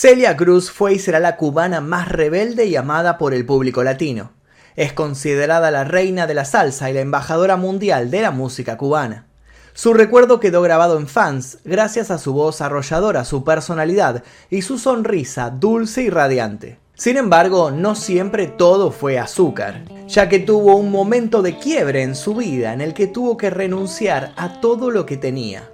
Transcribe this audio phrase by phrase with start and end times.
[0.00, 4.30] Celia Cruz fue y será la cubana más rebelde y amada por el público latino.
[4.76, 9.26] Es considerada la reina de la salsa y la embajadora mundial de la música cubana.
[9.74, 14.78] Su recuerdo quedó grabado en fans gracias a su voz arrolladora, su personalidad y su
[14.78, 16.78] sonrisa dulce y radiante.
[16.94, 22.14] Sin embargo, no siempre todo fue azúcar, ya que tuvo un momento de quiebre en
[22.14, 25.68] su vida en el que tuvo que renunciar a todo lo que tenía.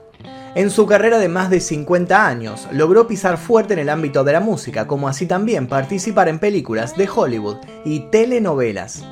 [0.56, 4.32] En su carrera de más de 50 años, logró pisar fuerte en el ámbito de
[4.32, 9.04] la música, como así también participar en películas de Hollywood y telenovelas.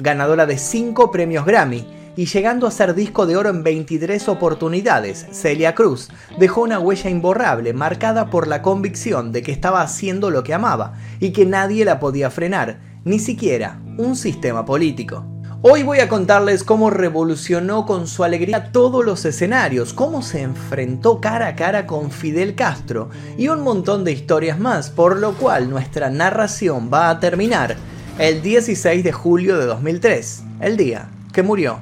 [0.00, 5.24] Ganadora de 5 premios Grammy y llegando a ser disco de oro en 23 oportunidades,
[5.30, 10.42] Celia Cruz dejó una huella imborrable marcada por la convicción de que estaba haciendo lo
[10.42, 15.24] que amaba y que nadie la podía frenar, ni siquiera un sistema político.
[15.60, 21.20] Hoy voy a contarles cómo revolucionó con su alegría todos los escenarios, cómo se enfrentó
[21.20, 25.68] cara a cara con Fidel Castro y un montón de historias más, por lo cual
[25.68, 27.74] nuestra narración va a terminar
[28.20, 31.80] el 16 de julio de 2003, el día que murió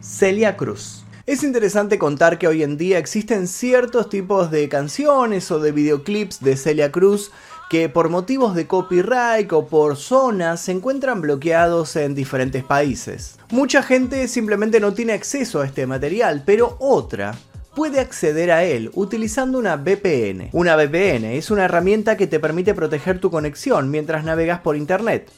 [0.00, 1.04] Celia Cruz.
[1.26, 6.40] Es interesante contar que hoy en día existen ciertos tipos de canciones o de videoclips
[6.40, 7.30] de Celia Cruz
[7.68, 13.38] que por motivos de copyright o por zonas se encuentran bloqueados en diferentes países.
[13.50, 17.34] Mucha gente simplemente no tiene acceso a este material, pero otra
[17.74, 20.48] puede acceder a él utilizando una VPN.
[20.52, 25.30] Una VPN es una herramienta que te permite proteger tu conexión mientras navegas por Internet.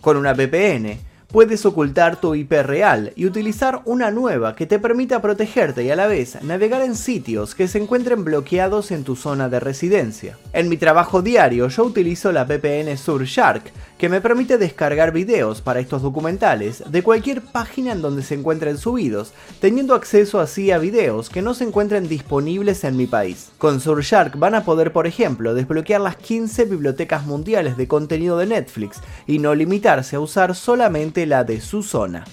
[0.00, 5.20] Con una VPN puedes ocultar tu IP real y utilizar una nueva que te permita
[5.20, 9.48] protegerte y a la vez navegar en sitios que se encuentren bloqueados en tu zona
[9.48, 10.38] de residencia.
[10.52, 15.80] En mi trabajo diario yo utilizo la VPN Surfshark, que me permite descargar videos para
[15.80, 21.30] estos documentales de cualquier página en donde se encuentren subidos, teniendo acceso así a videos
[21.30, 23.50] que no se encuentren disponibles en mi país.
[23.58, 28.46] Con Surfshark van a poder, por ejemplo, desbloquear las 15 bibliotecas mundiales de contenido de
[28.46, 32.24] Netflix y no limitarse a usar solamente la de su zona.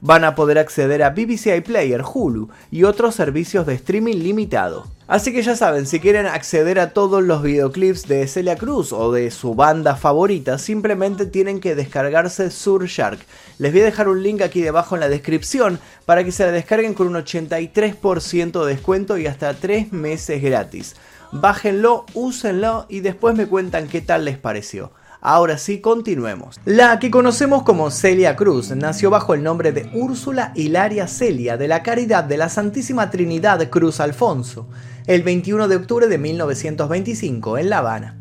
[0.00, 4.86] Van a poder acceder a BBC iPlayer, Hulu y otros servicios de streaming limitado.
[5.06, 9.12] Así que ya saben, si quieren acceder a todos los videoclips de Celia Cruz o
[9.12, 13.18] de su banda favorita, simplemente tienen que descargarse Surfshark.
[13.58, 16.52] Les voy a dejar un link aquí debajo en la descripción para que se la
[16.52, 20.94] descarguen con un 83% de descuento y hasta 3 meses gratis.
[21.32, 24.92] Bájenlo, úsenlo y después me cuentan qué tal les pareció.
[25.22, 26.58] Ahora sí, continuemos.
[26.64, 31.68] La que conocemos como Celia Cruz nació bajo el nombre de Úrsula Hilaria Celia de
[31.68, 34.66] la Caridad de la Santísima Trinidad Cruz Alfonso,
[35.06, 38.16] el 21 de octubre de 1925 en La Habana.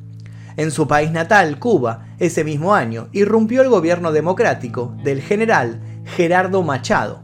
[0.57, 6.63] En su país natal, Cuba, ese mismo año, irrumpió el gobierno democrático del general Gerardo
[6.63, 7.23] Machado.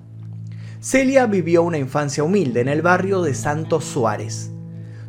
[0.79, 4.54] Celia vivió una infancia humilde en el barrio de Santos Suárez.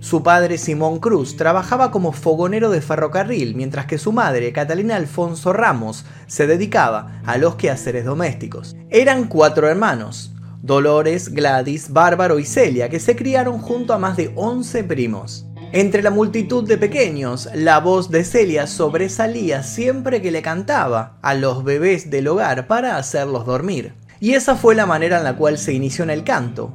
[0.06, 5.53] Su padre Simón Cruz trabajaba como fogonero de ferrocarril, mientras que su madre, Catalina Alfonso
[5.53, 8.77] Ramos, se dedicaba a los quehaceres domésticos.
[8.89, 14.31] Eran cuatro hermanos, Dolores, Gladys, Bárbaro y Celia, que se criaron junto a más de
[14.37, 15.45] 11 primos.
[15.72, 21.34] Entre la multitud de pequeños, la voz de Celia sobresalía siempre que le cantaba a
[21.34, 23.95] los bebés del hogar para hacerlos dormir.
[24.21, 26.72] Y esa fue la manera en la cual se inició en el canto,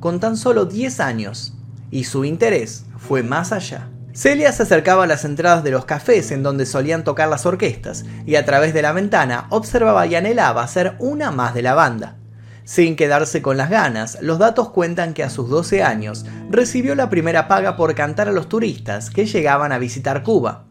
[0.00, 1.54] con tan solo 10 años
[1.92, 3.88] y su interés fue más allá.
[4.14, 8.04] Celia se acercaba a las entradas de los cafés en donde solían tocar las orquestas
[8.26, 12.16] y a través de la ventana observaba y anhelaba ser una más de la banda.
[12.64, 17.10] Sin quedarse con las ganas, los datos cuentan que a sus 12 años recibió la
[17.10, 20.64] primera paga por cantar a los turistas que llegaban a visitar Cuba.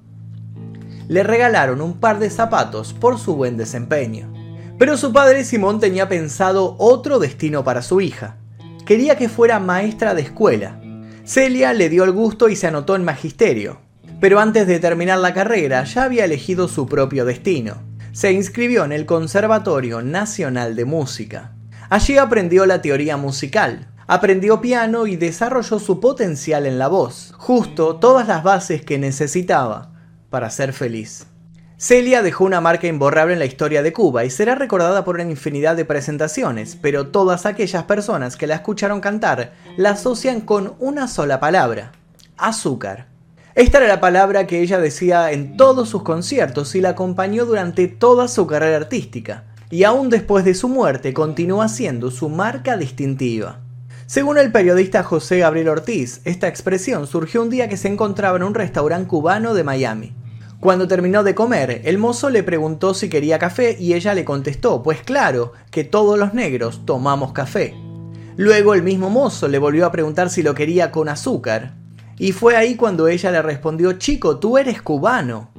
[1.07, 4.33] Le regalaron un par de zapatos por su buen desempeño.
[4.79, 8.37] Pero su padre Simón tenía pensado otro destino para su hija.
[8.85, 10.80] Quería que fuera maestra de escuela
[11.23, 13.79] Celia le dio el gusto y se anotó en magisterio.
[14.19, 17.81] Pero antes de terminar la carrera ya había elegido su propio destino.
[18.11, 21.53] Se inscribió en el Conservatorio Nacional de Música.
[21.89, 27.97] Allí aprendió la teoría musical, aprendió piano y desarrolló su potencial en la voz, justo
[27.97, 29.93] todas las bases que necesitaba
[30.29, 31.27] para ser feliz.
[31.81, 35.23] Celia dejó una marca imborrable en la historia de Cuba y será recordada por una
[35.23, 41.07] infinidad de presentaciones, pero todas aquellas personas que la escucharon cantar la asocian con una
[41.07, 41.91] sola palabra,
[42.37, 43.07] azúcar.
[43.55, 47.87] Esta era la palabra que ella decía en todos sus conciertos y la acompañó durante
[47.87, 53.57] toda su carrera artística, y aún después de su muerte continúa siendo su marca distintiva.
[54.05, 58.43] Según el periodista José Gabriel Ortiz, esta expresión surgió un día que se encontraba en
[58.43, 60.20] un restaurante cubano de Miami.
[60.61, 64.83] Cuando terminó de comer, el mozo le preguntó si quería café y ella le contestó,
[64.83, 67.73] pues claro, que todos los negros tomamos café.
[68.37, 71.73] Luego el mismo mozo le volvió a preguntar si lo quería con azúcar,
[72.19, 75.49] Y fue ahí cuando ella le respondió, chico, tú eres cubano.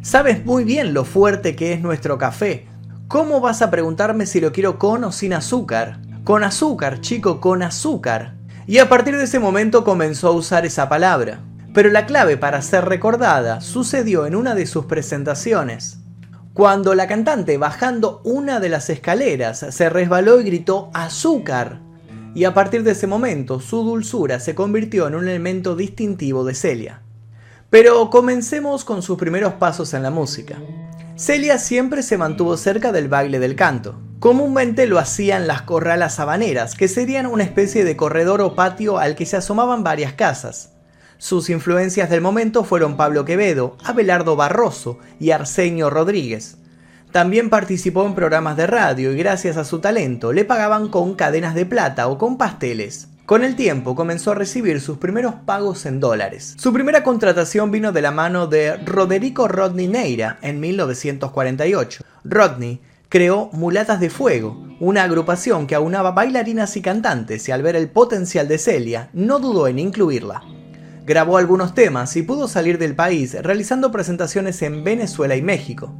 [0.00, 2.66] Sabes muy bien lo fuerte que es nuestro café.
[3.08, 6.00] ¿Cómo vas a preguntarme si lo quiero con o sin azúcar?
[6.24, 8.36] Con azúcar, chico, con azúcar.
[8.66, 11.40] Y a partir de ese momento comenzó a usar esa palabra.
[11.72, 15.98] Pero la clave para ser recordada sucedió en una de sus presentaciones.
[16.52, 21.80] Cuando la cantante bajando una de las escaleras se resbaló y gritó azúcar.
[22.34, 26.54] Y a partir de ese momento su dulzura se convirtió en un elemento distintivo de
[26.54, 27.02] Celia.
[27.70, 30.58] Pero comencemos con sus primeros pasos en la música.
[31.14, 34.00] Celia siempre se mantuvo cerca del baile del canto.
[34.18, 39.14] Comúnmente lo hacían las corralas habaneras, que serían una especie de corredor o patio al
[39.14, 40.72] que se asomaban varias casas.
[41.20, 46.56] Sus influencias del momento fueron Pablo Quevedo, Abelardo Barroso y Arsenio Rodríguez.
[47.12, 51.54] También participó en programas de radio y gracias a su talento le pagaban con cadenas
[51.54, 53.08] de plata o con pasteles.
[53.26, 56.54] Con el tiempo comenzó a recibir sus primeros pagos en dólares.
[56.58, 62.02] Su primera contratación vino de la mano de Roderico Rodney Neira en 1948.
[62.24, 62.80] Rodney
[63.10, 67.90] creó Mulatas de Fuego, una agrupación que aunaba bailarinas y cantantes y al ver el
[67.90, 70.42] potencial de Celia no dudó en incluirla.
[71.10, 75.92] Grabó algunos temas y pudo salir del país realizando presentaciones en Venezuela y México.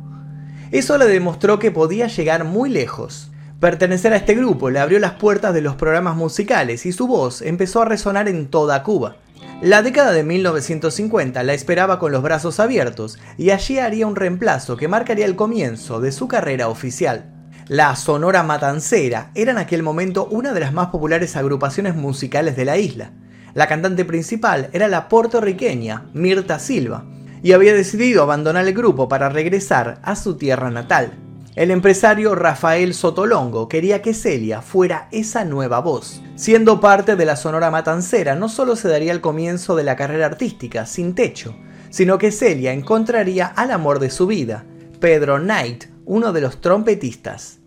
[0.71, 3.29] Eso le demostró que podía llegar muy lejos.
[3.59, 7.43] Pertenecer a este grupo le abrió las puertas de los programas musicales y su voz
[7.43, 9.17] empezó a resonar en toda Cuba.
[9.61, 14.77] La década de 1950 la esperaba con los brazos abiertos y allí haría un reemplazo
[14.77, 17.33] que marcaría el comienzo de su carrera oficial.
[17.67, 22.65] La Sonora Matancera era en aquel momento una de las más populares agrupaciones musicales de
[22.65, 23.11] la isla.
[23.55, 27.05] La cantante principal era la puertorriqueña Mirta Silva
[27.43, 31.12] y había decidido abandonar el grupo para regresar a su tierra natal.
[31.56, 36.23] El empresario Rafael Sotolongo quería que Celia fuera esa nueva voz.
[36.37, 40.26] Siendo parte de la Sonora Matancera, no solo se daría el comienzo de la carrera
[40.26, 41.56] artística sin techo,
[41.91, 44.64] sino que Celia encontraría al amor de su vida,
[45.00, 47.58] Pedro Knight, uno de los trompetistas.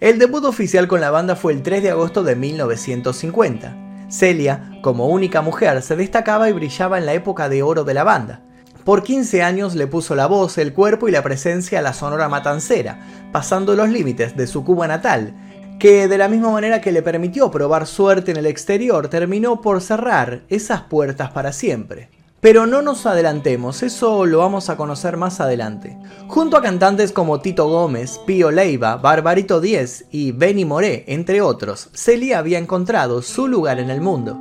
[0.00, 3.83] El debut oficial con la banda fue el 3 de agosto de 1950.
[4.08, 8.04] Celia, como única mujer, se destacaba y brillaba en la época de oro de la
[8.04, 8.42] banda.
[8.84, 12.28] Por 15 años le puso la voz, el cuerpo y la presencia a la sonora
[12.28, 13.00] matancera,
[13.32, 15.34] pasando los límites de su Cuba natal,
[15.78, 19.80] que de la misma manera que le permitió probar suerte en el exterior, terminó por
[19.80, 22.10] cerrar esas puertas para siempre.
[22.44, 25.96] Pero no nos adelantemos, eso lo vamos a conocer más adelante.
[26.28, 31.88] Junto a cantantes como Tito Gómez, Pío Leiva, Barbarito Díez y Benny Moré, entre otros,
[31.94, 34.38] Celia había encontrado su lugar en el mundo.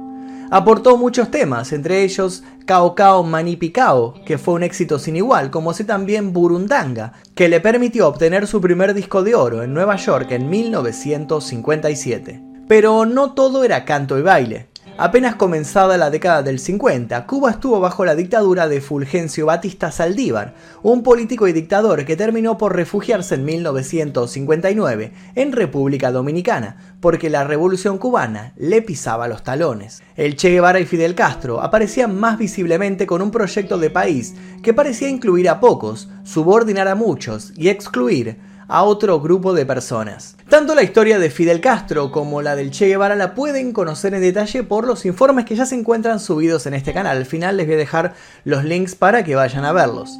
[0.51, 5.71] Aportó muchos temas, entre ellos Cao Cao Manipicao, que fue un éxito sin igual, como
[5.71, 10.29] así también Burundanga, que le permitió obtener su primer disco de oro en Nueva York
[10.31, 12.43] en 1957.
[12.67, 14.72] Pero no todo era canto y baile.
[14.95, 20.53] Apenas comenzada la década del 50, Cuba estuvo bajo la dictadura de Fulgencio Batista Saldívar,
[20.83, 27.43] un político y dictador que terminó por refugiarse en 1959 en República Dominicana, porque la
[27.43, 30.03] revolución cubana le pisaba los talones.
[30.15, 34.75] El Che Guevara y Fidel Castro aparecían más visiblemente con un proyecto de país que
[34.75, 40.35] parecía incluir a pocos, subordinar a muchos y excluir a otro grupo de personas.
[40.49, 44.21] Tanto la historia de Fidel Castro como la del Che Guevara la pueden conocer en
[44.21, 47.17] detalle por los informes que ya se encuentran subidos en este canal.
[47.17, 48.13] Al final les voy a dejar
[48.45, 50.19] los links para que vayan a verlos.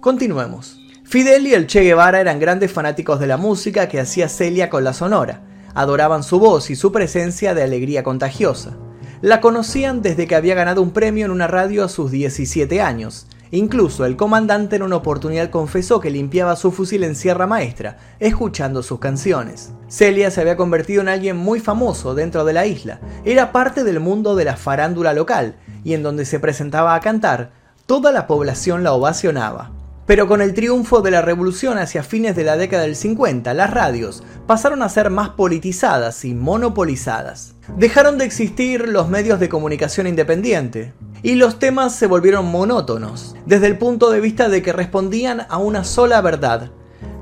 [0.00, 0.78] Continuemos.
[1.04, 4.84] Fidel y el Che Guevara eran grandes fanáticos de la música que hacía Celia con
[4.84, 5.42] la Sonora.
[5.74, 8.76] Adoraban su voz y su presencia de alegría contagiosa.
[9.20, 13.26] La conocían desde que había ganado un premio en una radio a sus 17 años
[13.52, 18.82] Incluso el comandante en una oportunidad confesó que limpiaba su fusil en Sierra Maestra, escuchando
[18.84, 19.72] sus canciones.
[19.88, 23.98] Celia se había convertido en alguien muy famoso dentro de la isla, era parte del
[23.98, 27.50] mundo de la farándula local, y en donde se presentaba a cantar,
[27.86, 29.72] toda la población la ovacionaba.
[30.06, 33.70] Pero con el triunfo de la revolución hacia fines de la década del 50, las
[33.70, 37.54] radios pasaron a ser más politizadas y monopolizadas.
[37.76, 40.92] Dejaron de existir los medios de comunicación independiente,
[41.22, 45.58] y los temas se volvieron monótonos, desde el punto de vista de que respondían a
[45.58, 46.70] una sola verdad,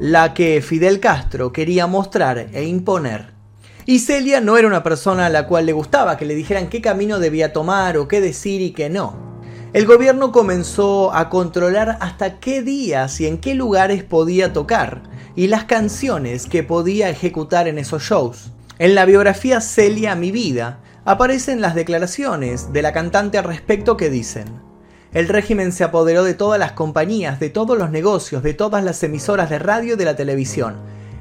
[0.00, 3.32] la que Fidel Castro quería mostrar e imponer.
[3.86, 6.80] Y Celia no era una persona a la cual le gustaba que le dijeran qué
[6.80, 9.16] camino debía tomar o qué decir y qué no.
[9.72, 15.02] El gobierno comenzó a controlar hasta qué días y en qué lugares podía tocar
[15.36, 18.50] y las canciones que podía ejecutar en esos shows.
[18.78, 24.10] En la biografía Celia Mi Vida aparecen las declaraciones de la cantante al respecto que
[24.10, 24.60] dicen,
[25.14, 29.02] el régimen se apoderó de todas las compañías, de todos los negocios, de todas las
[29.02, 30.76] emisoras de radio y de la televisión.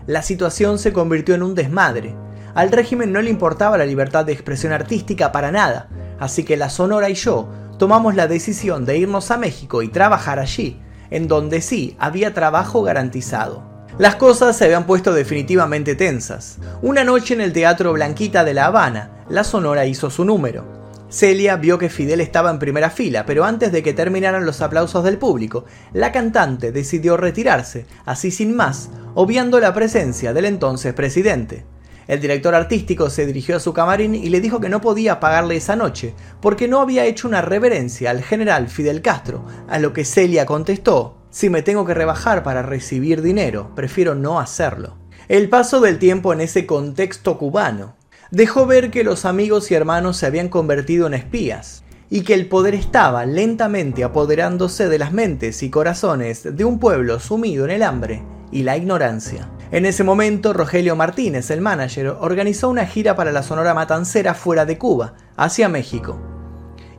[0.06, 2.18] La situación se convirtió en un desmadre.
[2.54, 5.88] Al régimen no le importaba la libertad de expresión artística para nada,
[6.20, 7.48] así que la Sonora y yo
[7.80, 12.84] tomamos la decisión de irnos a México y trabajar allí, en donde sí había trabajo
[12.84, 13.77] garantizado.
[14.00, 16.60] Las cosas se habían puesto definitivamente tensas.
[16.84, 20.66] Una noche en el Teatro Blanquita de La Habana, la Sonora hizo su número.
[21.10, 25.04] Celia vio que Fidel estaba en primera fila, pero antes de que terminaran los aplausos
[25.04, 31.66] del público, la cantante decidió retirarse, así sin más, obviando la presencia del entonces presidente.
[32.08, 35.58] El director artístico se dirigió a su camarín y le dijo que no podía pagarle
[35.58, 40.06] esa noche, porque no había hecho una reverencia al general Fidel Castro, a lo que
[40.06, 44.96] Celia contestó, si me tengo que rebajar para recibir dinero, prefiero no hacerlo.
[45.28, 47.98] El paso del tiempo en ese contexto cubano,
[48.32, 52.48] dejó ver que los amigos y hermanos se habían convertido en espías y que el
[52.48, 57.84] poder estaba lentamente apoderándose de las mentes y corazones de un pueblo sumido en el
[57.84, 59.50] hambre y la ignorancia.
[59.70, 64.66] En ese momento, Rogelio Martínez, el manager, organizó una gira para la Sonora Matancera fuera
[64.66, 66.18] de Cuba, hacia México.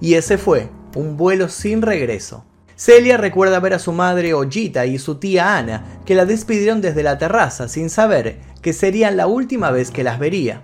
[0.00, 2.44] Y ese fue un vuelo sin regreso.
[2.76, 7.02] Celia recuerda ver a su madre Ollita y su tía Ana, que la despidieron desde
[7.02, 10.62] la terraza sin saber que sería la última vez que las vería.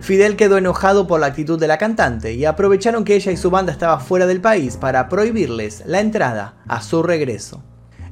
[0.00, 3.50] Fidel quedó enojado por la actitud de la cantante y aprovecharon que ella y su
[3.50, 7.64] banda estaban fuera del país para prohibirles la entrada a su regreso.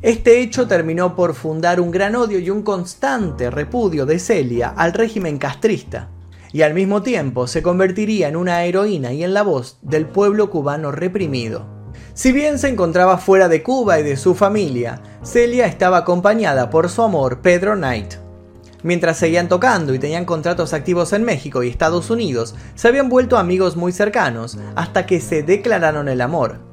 [0.06, 4.92] Este hecho terminó por fundar un gran odio y un constante repudio de Celia al
[4.92, 6.10] régimen castrista,
[6.52, 10.48] y al mismo tiempo se convertiría en una heroína y en la voz del pueblo
[10.48, 11.66] cubano reprimido.
[12.14, 16.88] Si bien se encontraba fuera de Cuba y de su familia, Celia estaba acompañada por
[16.88, 18.14] su amor Pedro Knight,
[18.84, 23.38] Mientras seguían tocando y tenían contratos activos en México y Estados Unidos, se habían vuelto
[23.38, 26.65] amigos muy cercanos hasta que se declararon el amor.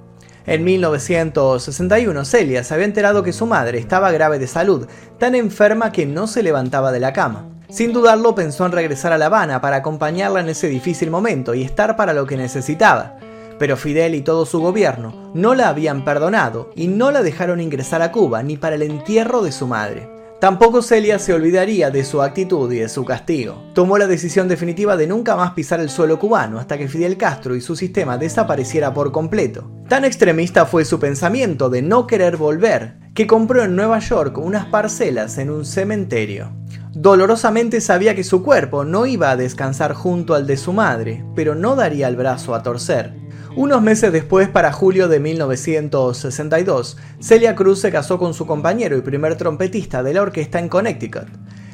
[0.45, 5.93] En 1961, Celia se había enterado que su madre estaba grave de salud, tan enferma
[5.93, 7.47] que no se levantaba de la cama.
[7.69, 11.63] Sin dudarlo, pensó en regresar a La Habana para acompañarla en ese difícil momento y
[11.63, 13.15] estar para lo que necesitaba.
[13.57, 18.01] Pero Fidel y todo su gobierno no la habían perdonado y no la dejaron ingresar
[18.01, 20.09] a Cuba ni para el entierro de su madre.
[20.43, 23.63] Tampoco Celia se olvidaría de su actitud y de su castigo.
[23.73, 27.55] Tomó la decisión definitiva de nunca más pisar el suelo cubano hasta que Fidel Castro
[27.55, 29.71] y su sistema desapareciera por completo.
[29.93, 34.65] Tan extremista fue su pensamiento de no querer volver, que compró en Nueva York unas
[34.65, 36.51] parcelas en un cementerio.
[36.93, 41.53] Dolorosamente sabía que su cuerpo no iba a descansar junto al de su madre, pero
[41.53, 43.13] no daría el brazo a torcer.
[43.55, 49.01] Unos meses después, para julio de 1962, Celia Cruz se casó con su compañero y
[49.01, 51.27] primer trompetista de la orquesta en Connecticut.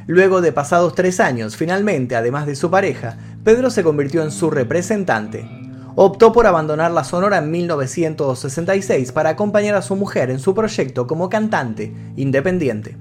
[0.07, 4.49] Luego de pasados tres años, finalmente, además de su pareja, Pedro se convirtió en su
[4.49, 5.58] representante.
[6.01, 11.07] Optó por abandonar la Sonora en 1966 para acompañar a su mujer en su proyecto
[11.07, 12.95] como cantante independiente.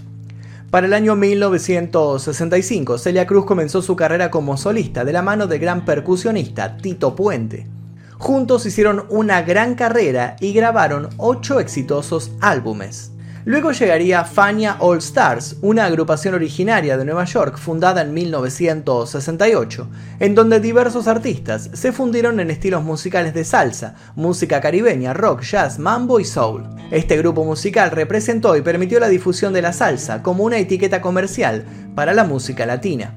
[0.72, 5.60] Para el año 1965, Celia Cruz comenzó su carrera como solista de la mano del
[5.60, 7.68] gran percusionista Tito Puente.
[8.18, 13.12] Juntos hicieron una gran carrera y grabaron ocho exitosos álbumes.
[13.44, 19.88] Luego llegaría Fania All Stars, una agrupación originaria de Nueva York fundada en 1968,
[20.20, 25.78] en donde diversos artistas se fundieron en estilos musicales de salsa, música caribeña, rock, jazz,
[25.78, 26.64] mambo y soul.
[26.90, 31.64] Este grupo musical representó y permitió la difusión de la salsa como una etiqueta comercial
[31.94, 33.14] para la música latina.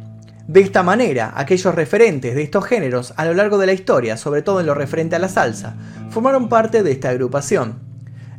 [0.47, 4.41] De esta manera, aquellos referentes de estos géneros a lo largo de la historia, sobre
[4.41, 5.75] todo en lo referente a la salsa,
[6.09, 7.90] formaron parte de esta agrupación.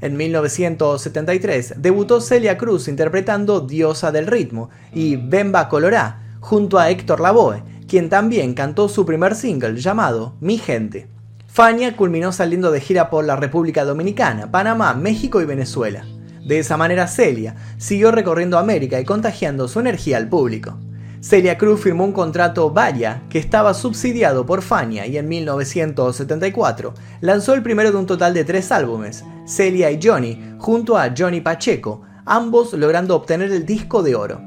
[0.02, 7.20] En 1973 debutó Celia Cruz interpretando Diosa del Ritmo y Bemba Colorá junto a Héctor
[7.20, 11.06] Lavoe, quien también cantó su primer single llamado Mi Gente.
[11.46, 16.04] Fania culminó saliendo de gira por la República Dominicana, Panamá, México y Venezuela.
[16.44, 20.80] De esa manera Celia siguió recorriendo América y contagiando su energía al público.
[21.22, 27.54] Celia Cruz firmó un contrato Vaya que estaba subsidiado por Fania y en 1974 lanzó
[27.54, 32.02] el primero de un total de tres álbumes, Celia y Johnny, junto a Johnny Pacheco,
[32.24, 34.40] ambos logrando obtener el disco de oro.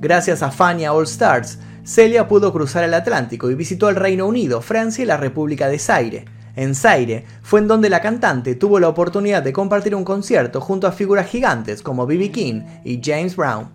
[0.00, 4.62] Gracias a Fania All Stars, Celia pudo cruzar el Atlántico y visitó el Reino Unido,
[4.62, 6.24] Francia y la República de Zaire.
[6.56, 10.86] En Zaire fue en donde la cantante tuvo la oportunidad de compartir un concierto junto
[10.86, 12.30] a figuras gigantes como B.B.
[12.30, 13.73] King y James Brown.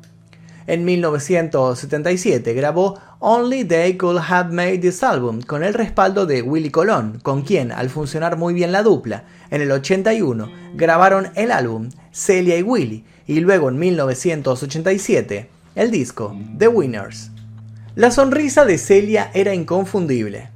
[0.69, 6.69] En 1977 grabó Only They Could Have Made This Album con el respaldo de Willy
[6.69, 11.89] Colón, con quien, al funcionar muy bien la dupla, en el 81 grabaron el álbum
[12.11, 17.31] Celia y Willy y luego en 1987 el disco The Winners.
[17.95, 20.51] La sonrisa de Celia era inconfundible.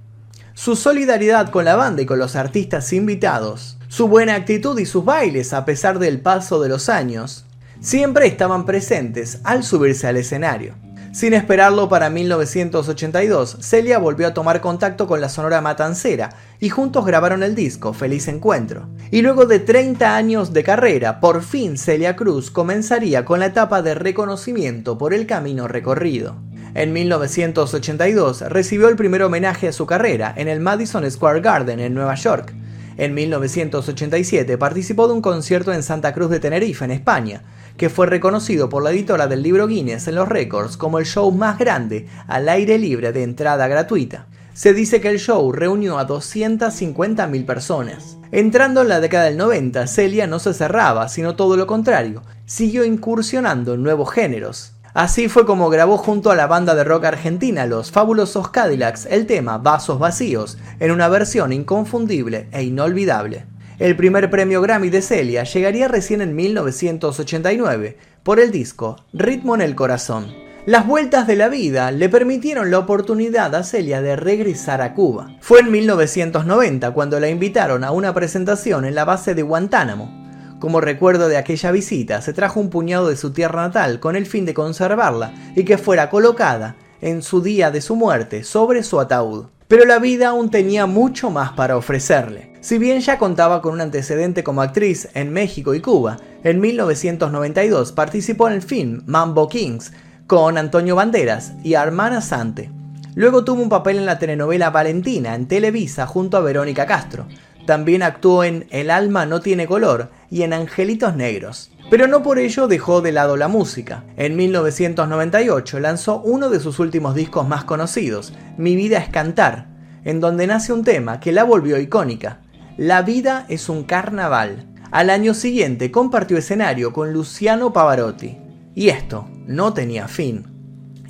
[0.53, 5.03] Su solidaridad con la banda y con los artistas invitados, su buena actitud y sus
[5.03, 7.46] bailes a pesar del paso de los años,
[7.84, 10.74] siempre estaban presentes al subirse al escenario.
[11.12, 17.06] Sin esperarlo para 1982, Celia volvió a tomar contacto con la Sonora Matancera y juntos
[17.06, 18.88] grabaron el disco Feliz Encuentro.
[19.12, 23.84] Y luego de 30 años de carrera, por fin Celia Cruz comenzaría con la etapa
[23.84, 26.38] de reconocimiento por el camino recorrido.
[26.74, 31.94] En 1982 recibió el primer homenaje a su carrera en el Madison Square Garden en
[31.94, 32.56] Nueva York.
[32.98, 37.42] En 1987 participó de un concierto en Santa Cruz de Tenerife, en España,
[37.78, 41.32] que fue reconocido por la editora del libro Guinness en los récords como el show
[41.32, 44.28] más grande al aire libre de entrada gratuita.
[44.54, 48.18] Se dice que el show reunió a 250.000 personas.
[48.32, 52.86] Entrando en la década del 90, Celia no se cerraba, sino todo lo contrario, siguió
[52.86, 54.74] incursionando en nuevos géneros.
[54.94, 59.26] Así fue como grabó junto a la banda de rock argentina Los Fabulosos Cadillacs el
[59.26, 63.46] tema Vasos Vacíos, en una versión inconfundible e inolvidable.
[63.80, 69.62] El primer premio Grammy de Celia llegaría recién en 1989 por el disco Ritmo en
[69.62, 70.32] el Corazón.
[70.68, 75.36] Las vueltas de la vida le permitieron la oportunidad a Celia de regresar a Cuba.
[75.42, 80.23] Fue en 1990 cuando la invitaron a una presentación en la base de Guantánamo.
[80.63, 84.25] Como recuerdo de aquella visita, se trajo un puñado de su tierra natal con el
[84.25, 89.01] fin de conservarla y que fuera colocada en su día de su muerte sobre su
[89.01, 89.48] ataúd.
[89.67, 92.53] Pero la vida aún tenía mucho más para ofrecerle.
[92.62, 96.15] Si bien ya contaba con un antecedente como actriz en México y Cuba,
[96.46, 99.91] en 1992 participó en el film Mambo Kings
[100.27, 102.72] con Antonio Banderas y Armana Sante.
[103.15, 107.27] Luego tuvo un papel en la telenovela Valentina en Televisa junto a Verónica Castro.
[107.65, 111.72] También actuó en El alma no tiene color y en Angelitos Negros.
[111.89, 114.03] Pero no por ello dejó de lado la música.
[114.17, 119.67] En 1998 lanzó uno de sus últimos discos más conocidos, Mi vida es cantar,
[120.03, 122.39] en donde nace un tema que la volvió icónica.
[122.77, 124.67] La vida es un carnaval.
[124.91, 128.38] Al año siguiente compartió escenario con Luciano Pavarotti.
[128.75, 130.52] Y esto no tenía fin.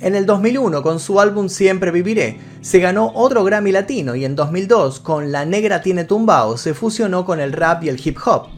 [0.04, 4.36] En el 2001, con su álbum Siempre Viviré, se ganó otro Grammy Latino y en
[4.36, 8.48] 2002, con La Negra Tiene Tumbao, se fusionó con el rap y el hip hop.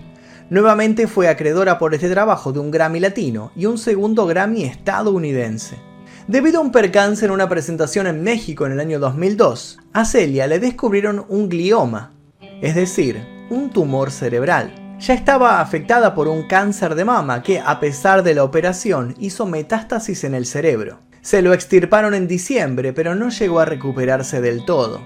[0.51, 5.79] Nuevamente fue acreedora por este trabajo de un Grammy latino y un segundo Grammy estadounidense.
[6.27, 10.49] Debido a un percance en una presentación en México en el año 2002, a Celia
[10.49, 12.13] le descubrieron un glioma,
[12.61, 14.75] es decir, un tumor cerebral.
[14.99, 19.47] Ya estaba afectada por un cáncer de mama que, a pesar de la operación, hizo
[19.47, 21.06] metástasis en el cerebro.
[21.27, 25.01] Se lo extirparon en diciembre, pero no llegó a recuperarse del todo.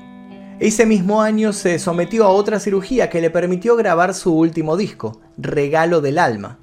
[0.58, 5.22] Ese mismo año se sometió a otra cirugía que le permitió grabar su último disco,
[5.38, 6.58] Regalo del Alma.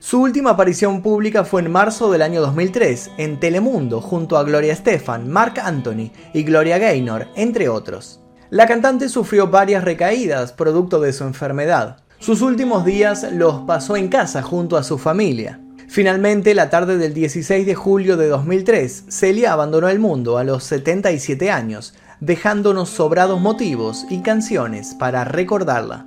[0.00, 4.72] Su última aparición pública fue en marzo del año 2003 en Telemundo junto a Gloria
[4.72, 8.18] Estefan, Mark Anthony y Gloria Gaynor, entre otros.
[8.50, 11.98] La cantante sufrió varias recaídas producto de su enfermedad.
[12.18, 15.60] Sus últimos días los pasó en casa junto a su familia.
[15.88, 20.64] Finalmente, la tarde del 16 de julio de 2003, Celia abandonó el mundo a los
[20.64, 26.06] 77 años, dejándonos sobrados motivos y canciones para recordarla.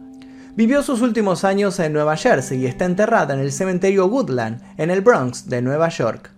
[0.56, 4.92] Vivió sus últimos años en Nueva Jersey y está enterrada en el cementerio Woodland, en
[4.92, 6.32] el Bronx de Nueva York.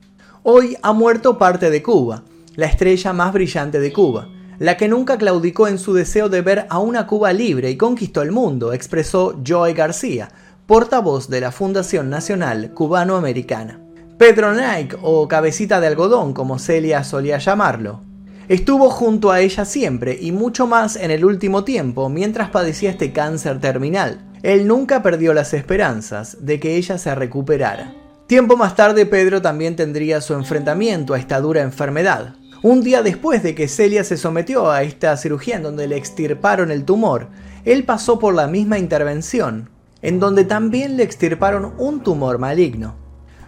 [0.43, 2.23] Hoy ha muerto parte de Cuba,
[2.56, 4.27] la estrella más brillante de Cuba,
[4.60, 8.21] la que nunca claudicó en su deseo de ver a una Cuba libre y conquistó
[8.21, 10.30] el mundo, expresó Joey García,
[10.71, 13.81] portavoz de la Fundación Nacional Cubano-Americana.
[14.17, 17.99] Pedro Nike, o cabecita de algodón como Celia solía llamarlo,
[18.47, 23.12] Estuvo junto a ella siempre y mucho más en el último tiempo mientras padecía este
[23.12, 24.21] cáncer terminal.
[24.43, 27.93] Él nunca perdió las esperanzas de que ella se recuperara.
[28.27, 32.36] Tiempo más tarde Pedro también tendría su enfrentamiento a esta dura enfermedad.
[32.63, 36.71] Un día después de que Celia se sometió a esta cirugía en donde le extirparon
[36.71, 37.27] el tumor,
[37.65, 39.69] él pasó por la misma intervención,
[40.01, 42.95] en donde también le extirparon un tumor maligno.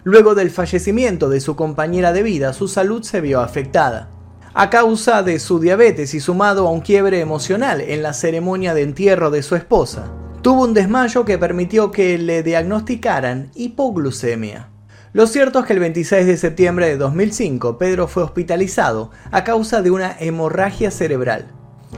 [0.02, 4.10] Luego del fallecimiento de su compañera de vida, su salud se vio afectada
[4.56, 8.82] a causa de su diabetes y sumado a un quiebre emocional en la ceremonia de
[8.82, 10.12] entierro de su esposa.
[10.42, 14.68] Tuvo un desmayo que permitió que le diagnosticaran hipoglucemia.
[15.12, 19.82] Lo cierto es que el 26 de septiembre de 2005 Pedro fue hospitalizado a causa
[19.82, 21.46] de una hemorragia cerebral.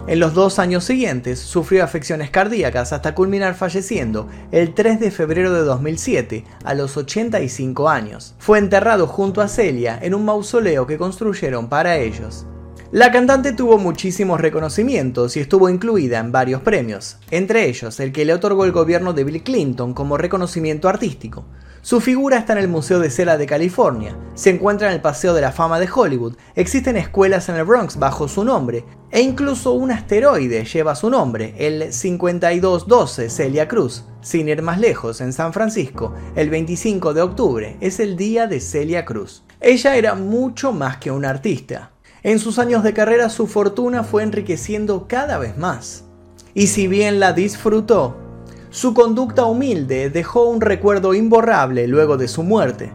[0.06, 5.52] En los dos años siguientes sufrió afecciones cardíacas hasta culminar falleciendo el 3 de febrero
[5.52, 8.34] de 2007 a los 85 años.
[8.38, 12.46] Fue enterrado junto a Celia en un mausoleo que construyeron para ellos.
[12.92, 18.24] La cantante tuvo muchísimos reconocimientos y estuvo incluida en varios premios, entre ellos el que
[18.24, 21.44] le otorgó el gobierno de Bill Clinton como reconocimiento artístico.
[21.86, 25.34] Su figura está en el Museo de Cera de California, se encuentra en el Paseo
[25.34, 29.70] de la Fama de Hollywood, existen escuelas en el Bronx bajo su nombre, e incluso
[29.70, 34.02] un asteroide lleva su nombre, el 5212 Celia Cruz.
[34.20, 38.58] Sin ir más lejos, en San Francisco, el 25 de octubre es el día de
[38.58, 39.44] Celia Cruz.
[39.60, 41.92] Ella era mucho más que una artista.
[42.24, 46.02] En sus años de carrera su fortuna fue enriqueciendo cada vez más.
[46.52, 48.25] Y si bien la disfrutó,
[48.70, 52.92] su conducta humilde dejó un recuerdo imborrable luego de su muerte.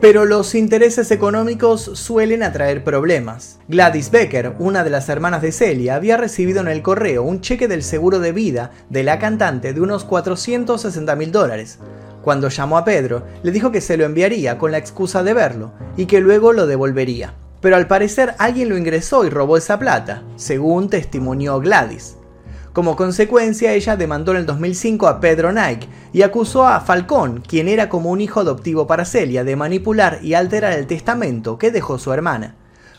[0.00, 3.58] Pero los intereses económicos suelen atraer problemas.
[3.66, 7.66] Gladys Becker, una de las hermanas de Celia, había recibido en el correo un cheque
[7.66, 11.80] del seguro de vida de la cantante de unos 460 mil dólares.
[12.22, 15.72] Cuando llamó a Pedro, le dijo que se lo enviaría con la excusa de verlo
[15.96, 17.34] y que luego lo devolvería.
[17.60, 22.16] Pero al parecer alguien lo ingresó y robó esa plata, según testimonió Gladys.
[22.78, 27.66] Como consecuencia, ella demandó en el 2005 a Pedro Nike y acusó a Falcón, quien
[27.66, 31.98] era como un hijo adoptivo para Celia, de manipular y alterar el testamento que dejó
[31.98, 32.54] su hermana.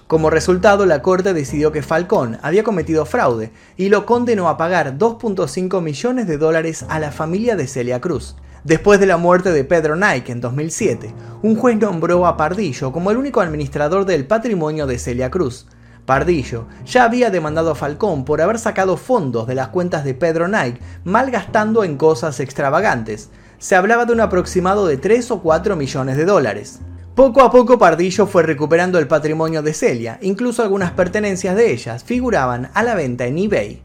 [0.06, 4.98] Como resultado, la corte decidió que Falcón había cometido fraude y lo condenó a pagar
[4.98, 8.36] 2.5 millones de dólares a la familia de Celia Cruz.
[8.66, 13.12] Después de la muerte de Pedro Nike en 2007, un juez nombró a Pardillo como
[13.12, 15.68] el único administrador del patrimonio de Celia Cruz.
[16.10, 20.48] Pardillo ya había demandado a Falcón por haber sacado fondos de las cuentas de Pedro
[20.48, 23.30] Nike malgastando en cosas extravagantes.
[23.60, 26.80] Se hablaba de un aproximado de 3 o 4 millones de dólares.
[27.14, 32.04] Poco a poco Pardillo fue recuperando el patrimonio de Celia, incluso algunas pertenencias de ellas
[32.04, 33.84] figuraban a la venta en eBay.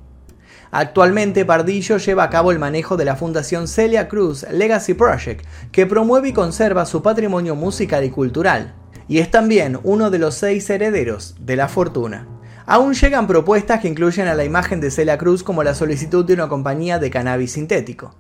[0.71, 5.85] Actualmente Pardillo lleva a cabo el manejo de la Fundación Celia Cruz Legacy Project, que
[5.85, 8.77] promueve y conserva su patrimonio musical y cultural
[9.09, 12.27] y es también uno de los seis herederos de la fortuna.
[12.67, 16.35] Aún llegan propuestas que incluyen a la imagen de Celia Cruz como la solicitud de
[16.35, 18.15] una compañía de cannabis sintético,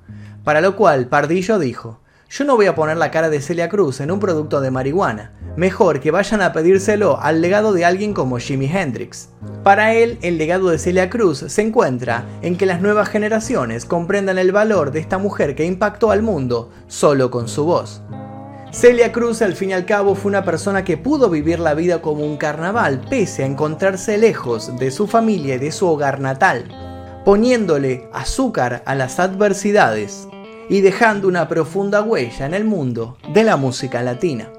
[0.44, 4.00] para lo cual Pardillo dijo, yo no voy a poner la cara de Celia Cruz
[4.00, 8.38] en un producto de marihuana, mejor que vayan a pedírselo al legado de alguien como
[8.38, 9.28] Jimi Hendrix.
[9.62, 14.38] Para él, el legado de Celia Cruz se encuentra en que las nuevas generaciones comprendan
[14.38, 18.02] el valor de esta mujer que impactó al mundo solo con su voz.
[18.74, 22.02] Celia Cruz al fin y al cabo fue una persona que pudo vivir la vida
[22.02, 26.66] como un carnaval pese a encontrarse lejos de su familia y de su hogar natal,
[27.24, 30.26] poniéndole azúcar a las adversidades
[30.68, 34.50] y dejando una profunda huella en el mundo de la música latina.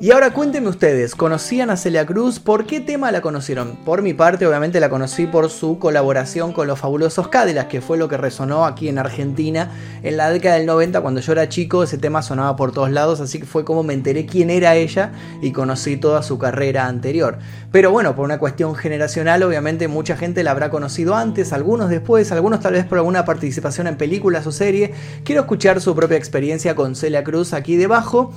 [0.00, 2.40] Y ahora cuéntenme ustedes, ¿conocían a Celia Cruz?
[2.40, 3.76] ¿Por qué tema la conocieron?
[3.84, 7.96] Por mi parte, obviamente la conocí por su colaboración con los fabulosos Cadillacs, que fue
[7.96, 9.70] lo que resonó aquí en Argentina
[10.02, 13.20] en la década del 90, cuando yo era chico, ese tema sonaba por todos lados,
[13.20, 17.38] así que fue como me enteré quién era ella y conocí toda su carrera anterior.
[17.70, 22.32] Pero bueno, por una cuestión generacional, obviamente mucha gente la habrá conocido antes, algunos después,
[22.32, 24.90] algunos tal vez por alguna participación en películas o series.
[25.22, 28.34] Quiero escuchar su propia experiencia con Celia Cruz aquí debajo.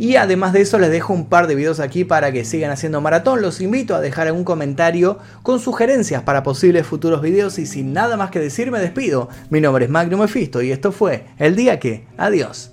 [0.00, 3.02] Y además de eso les dejo un par de videos aquí para que sigan haciendo
[3.02, 3.42] maratón.
[3.42, 8.16] Los invito a dejar algún comentario con sugerencias para posibles futuros videos y sin nada
[8.16, 9.28] más que decir me despido.
[9.50, 12.06] Mi nombre es Magnum Mephisto y esto fue El Día Que.
[12.16, 12.70] Adiós.